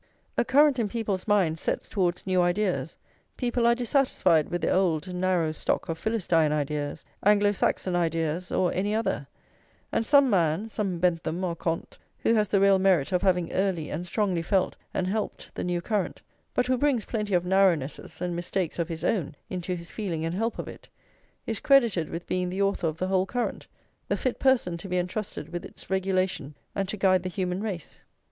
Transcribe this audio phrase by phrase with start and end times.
[0.35, 2.97] A current in people's minds sets towards new ideas;
[3.37, 8.73] people are dissatisfied with their old narrow stock of Philistine ideas, Anglo Saxon ideas, or
[8.73, 9.27] any other;
[9.91, 13.91] and some man, some Bentham or Comte, who has the real merit of having early
[13.91, 16.23] and strongly felt and helped the new current,
[16.55, 20.33] but who brings plenty of narrownesses and mistakes of his own into his feeling and
[20.33, 20.89] help of it,
[21.45, 23.67] is credited with being the author of the whole current,
[24.07, 28.01] the fit person to be entrusted with its regulation and to guide the human race.